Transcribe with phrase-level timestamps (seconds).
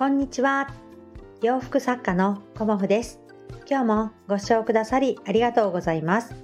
[0.00, 0.66] こんにちは。
[1.42, 3.20] 洋服作家のコモフです。
[3.68, 6.34] 今日もご視聴くださりありがとうございます。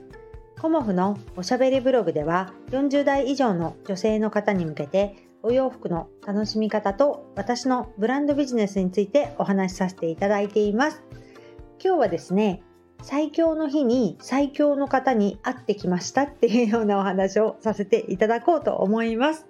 [0.60, 11.02] コモフのおしゃべりブログでは40代以上の女性の方に向けてお洋服の楽しみ方と私のブランドビジネスについてお話しさせていただいています。
[11.82, 12.62] 今日はですね
[13.00, 19.46] 最強の日に最強の方に会ってきましたっていうようなお話をさせていただこうと思います。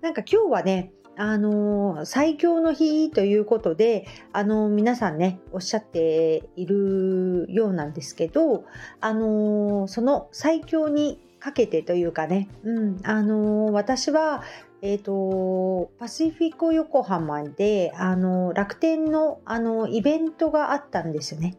[0.00, 8.64] なんか今日はねあの最強の日ということで、あの皆さんね、おっしゃっているようなんですけど、
[9.00, 14.44] あのその最強にかけてというかね、うん、あの私は、
[14.80, 21.56] えーと、パシフィコ横浜であの楽天のあのイベントがあったんですよね。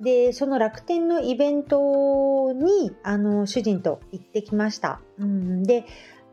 [0.00, 5.00] でその楽天のイベントにあの主人と行ってきました。
[5.18, 5.84] うん、で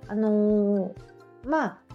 [0.07, 0.93] あの
[1.43, 1.86] まあ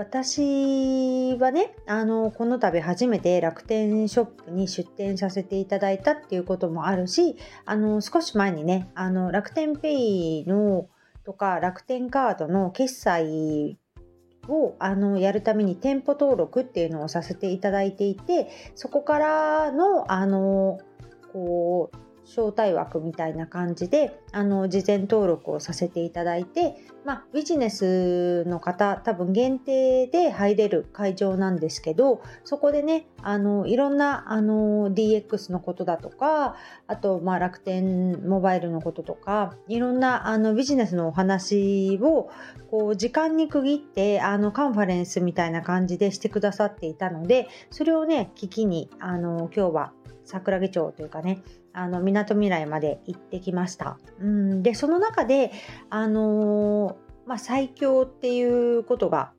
[0.00, 10.86] 私はねあのこの度初めて楽天ショップに出店させていただいたっていうこともあるしあの少し前にねあの楽天ペイの
[11.26, 13.78] とか楽天カードの決済
[14.48, 20.78] をあのやるために店舗登録っていうのをさせていただいていてそこからのあの
[21.34, 36.54] こう招待枠みたいな感じであの事前登録をさせていただいて、まあ、ビジネスの方多分限定で入れる会場なんですけどそこでねあのいろんなあの DX のことだとか
[36.86, 42.30] あと、まあ、楽天モバイルのこととかいろんなあのビジネスのお話を
[42.70, 49.92] こう時間に区切ってあのカンファレンスみたいな感じでしてくださっていたのでそれをね聞きにあの今日は
[50.24, 51.42] 桜木町というかね
[51.72, 53.98] あの港未来まで行ってきました。
[54.20, 55.52] うんでその中で、
[55.88, 59.32] あのー、まあ、最強っていうことが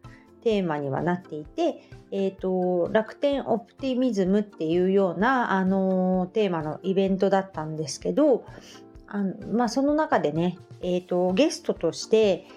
[0.43, 8.45] テーマにはなっていて、えーと、楽天オプティミズムっていうような、あのー、テーマのイベントだったんですけど
[9.07, 12.47] あの、まあ、その中でね、えーとゲストとして、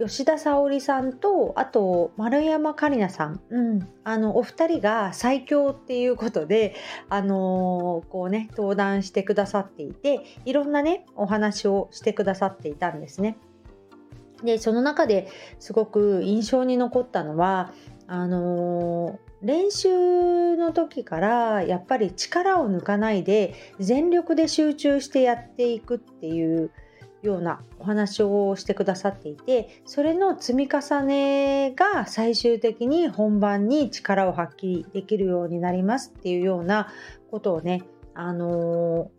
[0.00, 6.74] 吉田沙保里さんとあと丸山桂里奈さん、うん、あのお二人が最強っていうことで、
[7.10, 13.36] あのー、こうね登壇してくださっていていろんなねお話をしてくださっていたんですね。
[14.42, 15.28] でその中で
[15.58, 17.74] すごく印象に残ったのは
[18.06, 26.70] あのー、練習の時からやっぱり力を抜かないで全力で集中してやっていくっていう
[27.22, 36.88] ようなお話をしてくださっていてそれの積み重ねが最終的に本番に力を発揮できるようになりますっていうような
[37.30, 37.82] ことをね、
[38.14, 39.10] あの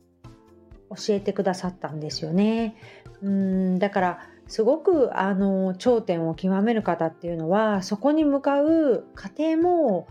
[0.89, 2.75] ー、教えてくださったんですよね。
[3.22, 10.07] うんだからすごく、あのー、頂点を極める方っていうのはそこに向かう過程も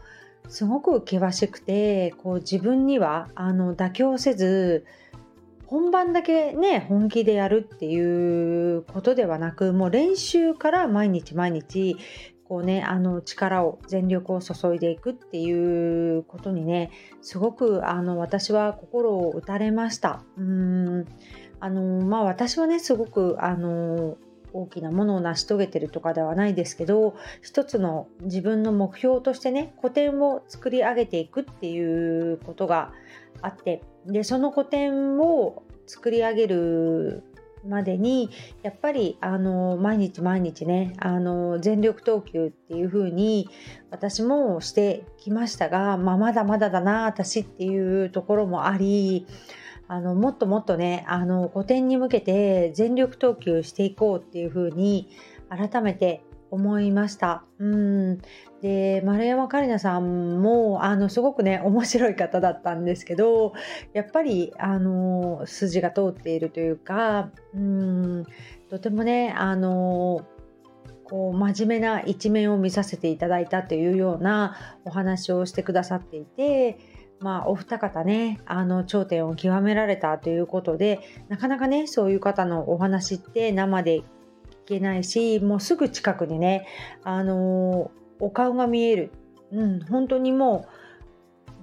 [0.48, 4.84] すごく険しくてこう自分にはあの妥協せず
[5.70, 11.96] 本番だけね本気でやるっていうことではなくもう練習から毎日毎日
[12.42, 16.90] こうねあの力を全力を注いでいくっていうことにね
[17.22, 20.24] すごくあの私は心を打たれました。
[20.36, 21.06] うん。
[21.60, 24.16] あのまあ私はねすごくあの
[24.52, 32.92] 大きなものを成し遂げてるとかではないですけど一つの自分の目標としてね古典を作り上げていくっていうことが
[33.42, 37.22] あってでその古典を作り上げる
[37.66, 38.30] までに
[38.62, 43.48] やっぱりあの毎日毎日ねあの全力投球っていう風に
[43.90, 49.26] 私もしてきましたが、まあ、まだまだだな私っていうところもあり
[49.88, 55.08] あのもっともっとねあの古典に向けて全力投球していこうっていう風に
[55.50, 57.44] 改めて思いました。
[57.58, 58.18] うん
[58.62, 63.54] で丸山桂里奈さんもあのすごくね面白い方だったんですけど
[63.94, 68.24] やっぱりあの筋が通っているというかうん
[68.68, 70.26] とてもねあの
[71.04, 76.78] こう真面目な一面を見させていただいたというようなお話をしてくださっていて。
[77.20, 84.02] まあ、お二方ねあの頂点を極められたということでなかなかねそういう方のお話って生で
[84.70, 86.66] けないしもうすぐ近くにね
[87.02, 87.90] あの
[88.20, 89.12] お顔が見える、
[89.52, 90.66] うん、本当にも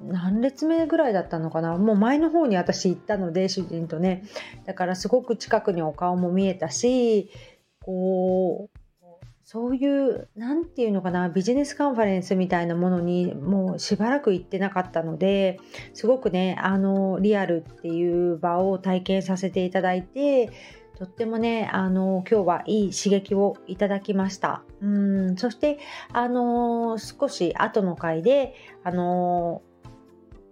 [0.04, 1.76] う何列目ぐらいだったのかな。
[1.76, 4.24] もう前の方に私行ったので主人とね。
[4.66, 7.32] だからすごく近くにお顔も見えたし
[7.82, 8.78] こう
[9.44, 15.62] そういう何て言うのかなビジネスカンファレンスみたいなものにもうしばらく行ってなかったので
[15.94, 20.52] すごくねあのリアルっていう場を体験させていただいて
[20.98, 24.64] とってもね、あの今日はいい刺激をいただきました。
[24.82, 25.78] うんそして、
[26.12, 29.62] あの少し後の回で、あの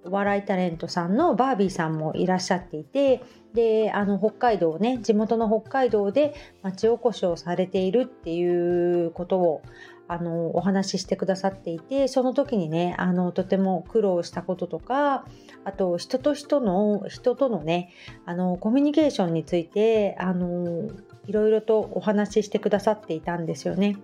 [0.06, 3.24] お笑いタレントさんのバービーさんもいらっしゃっていて
[3.56, 9.64] であの北海道ね地元の北海道で町おこしをされているっていうことを
[10.08, 15.26] あのお話ししてくださっていてその時にねあのとても苦労したこととか
[15.64, 17.92] あと人と人の人とのね
[18.26, 20.90] あのコミュニケーションについてあの
[21.26, 23.98] いろいろとお話ししてくださっていたんですよね。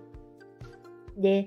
[1.16, 1.46] で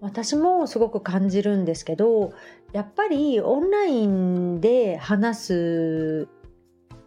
[0.00, 2.32] 私もすごく感じるんですけど
[2.72, 6.28] やっぱりオンラインで話す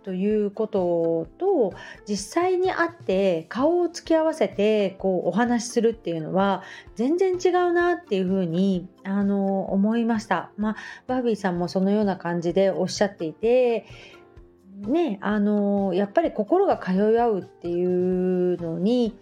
[0.03, 1.74] ということと
[2.07, 6.63] 実際に会って顔を突き合わせてこうお話しするっていうのは
[6.95, 10.51] 全然違うなっていうふうにあの思いました。
[10.57, 10.75] まあ、
[11.07, 13.86] バービーさんもそのような感じでおっしゃっていて
[14.88, 19.15] ねあのやっぱり心が通い合うっていうのに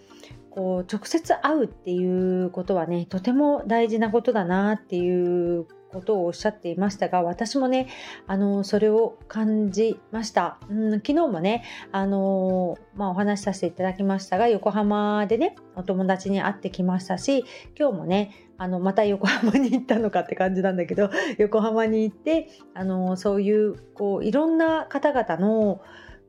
[0.50, 7.88] こう直接会うっていうことはねとても大事なことだなっていうことをおっしゃっていましたが私もね
[8.28, 17.46] あのそれを感じました、うん、昨日もねあの、まあ、お話しさせていただきましたが横浜でねお友達に会ってきましたし
[17.78, 21.10] 今日もねあのまた横浜に行ったのかって感じなんだけど
[21.40, 25.82] 横浜に行ってあのそういうこういろんな方々の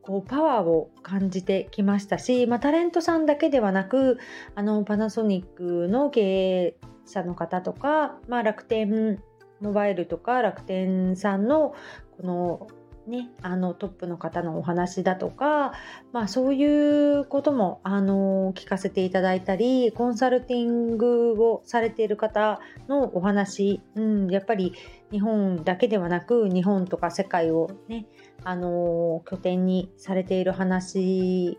[0.02, 4.18] こうパワーを感じてきましたし、まあ、タレントさんだけではなく
[4.54, 9.22] あのパナソニックの経営者の方とか、まあ、楽天
[9.60, 11.74] モバイルとか楽天さんの
[12.16, 12.68] この
[13.06, 15.72] ね、あのトップの方のお話だとか、
[16.12, 24.74] まあ、そういうこともあの聞かせていただいたりコンサルティングをされている方のお話、うん、やっぱり
[25.10, 28.06] 日本だけではなく日本とか世界をね
[28.44, 31.58] あの拠点にされている話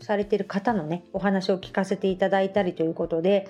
[0.00, 3.48] されている方のねお話を聞かせていただいたりということで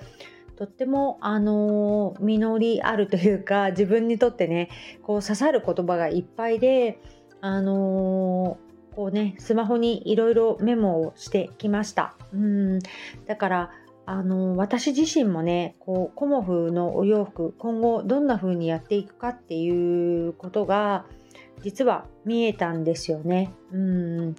[0.55, 4.69] とってもあの実りあるというか 自分にとってね
[5.01, 6.99] こう刺さる言葉がいっぱいで
[7.41, 8.57] あの
[8.95, 12.15] こうねスマホにいろいろメモをしてきました。
[12.33, 12.79] うん。
[13.25, 13.71] だから
[14.05, 21.05] あの私自身もねこうコモフのお洋服今後どんな風にやっていくかっていうことが
[21.63, 23.53] 実は見えたんですよね。
[23.71, 24.35] うん。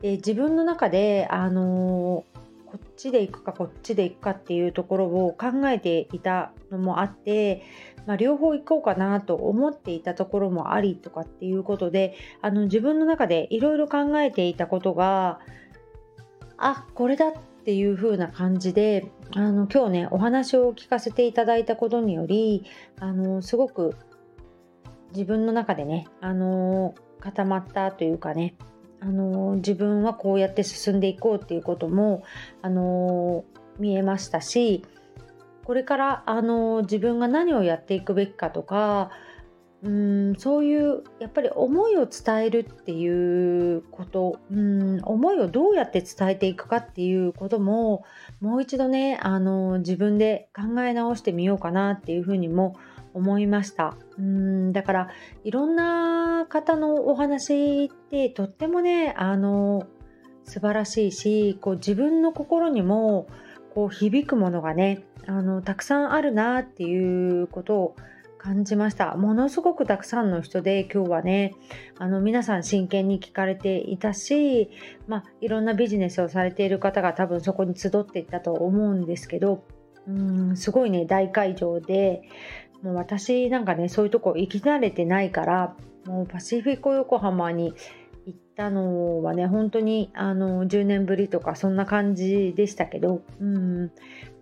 [0.00, 2.24] で自分の中であの
[2.70, 7.62] こっちで行くかこっちで行くかっていうところを考えていたのもあって、
[8.06, 15.40] まあ、両方行こうかなと思っていたところもありとかっていうことであの自分の中でいろいろ考えていたことが
[16.58, 17.32] あこれだっ
[17.64, 22.64] ていう風な感じであの今日ねお話を聞かせていただいたことにより
[23.00, 23.96] あのすごく
[25.12, 28.54] 自分の中でねあの固まったというかね
[29.00, 32.24] あの自分はこうやって進んでいこうっていうことも
[32.62, 33.44] あの
[33.78, 34.84] 見えましたし
[35.64, 39.10] これからあの自分が何をやっていくべきかとか
[39.82, 48.04] うんそういうやっぱり思いを伝えるっていうことうん思いをどうやって伝えていくかっていうことも
[48.40, 52.74] もう一度ねあの自分で考え直してみようかなっていうふうにも
[53.14, 53.96] 思いました。
[54.18, 55.08] うんだから
[55.44, 59.86] いろんな方のお話ってとってもねあの
[60.44, 63.28] 素晴らしいしこう自分の心にも
[63.74, 67.96] こう響くものがねあのたくさんあるなっていうことを
[68.38, 69.16] 感じました。
[69.16, 71.54] ものすごくたくさんの人で今日はね
[71.98, 74.70] あの皆さん真剣に聞かれていたし、
[75.06, 79.64] まあ、いろんなビジネスをされている方が多分そこに集っていったと思うんですけど
[80.06, 82.22] うんすごいね大会場で
[82.82, 87.74] もう私なんかねそういうとこ行き慣れてないからもうパシフィコ横浜に
[88.26, 93.90] 行ったのはね本当にあの10年ぶりとかそんな感じでしたけどうん。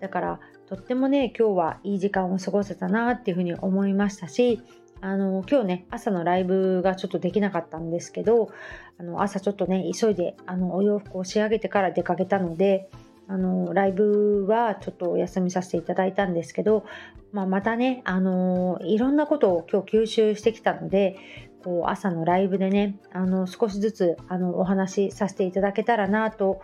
[0.00, 4.62] だからとってもね今日はいい時間を過ごせたなっていうふうに思いましたし
[5.00, 8.50] あの今日ね朝のライブがちょっとできなかったんですけど
[8.98, 12.90] あの朝ちょっとね急いであのお洋服を仕上げてから出かけたので
[13.28, 16.84] あのライブはちょっとお休みさせていただいたんですけど、
[17.32, 21.16] まあ、またねあのいろんなことを今日吸収してきたので
[21.64, 26.60] こう朝のライブでねあの少しずつあのお話しさせていただけたらなと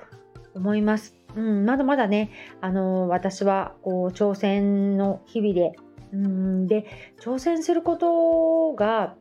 [0.55, 1.17] 思います。
[1.35, 5.73] うん、まだまだねあの私はこう挑戦の日々で
[6.13, 6.87] うんで
[7.21, 9.15] 挑戦することが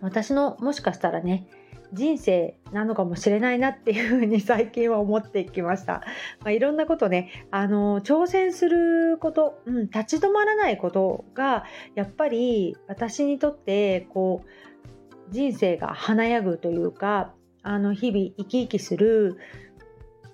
[0.00, 1.46] 私のもしかしたらね
[1.94, 6.02] 人生なのかもしれないなっていうふうに最近は思ってきました。
[6.42, 14.48] まあ、いろんなことね、あの、挑戦すること、うん、立ち止まらないことが、やっぱり私にとって、こう、
[15.30, 19.38] 人生が華やぐというか、あの、日々生き生きする、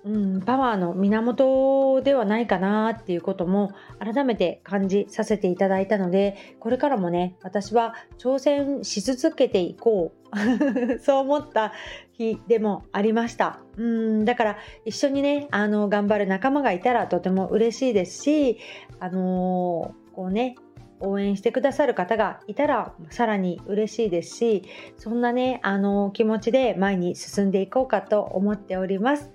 [0.03, 10.21] うん、パワーの源ではないかなっていうことも改めて感じさせていただいたのでこれからもね私は挑戦し続けていこう。
[11.03, 11.73] そう思った
[12.13, 13.59] 日でもありました。
[13.75, 18.57] うんだから一緒にねあの頑張る仲間がいたらとても嬉しいですし
[19.01, 20.55] あのー、こうね
[21.01, 24.63] 応援してくださる方がいたらさらに嬉しいですし
[24.97, 29.31] そんなねあの気持ちで前に進んでいこうかと思っております。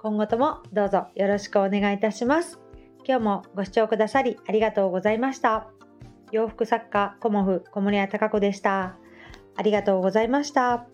[0.00, 2.58] 今後ともどうぞよろしくお願いいたします。
[3.06, 5.68] 今日もご視聴くださりありがとうございました。
[6.32, 8.96] 洋服作家コモフ小森屋隆子でした。
[9.56, 10.86] ありがとうございました。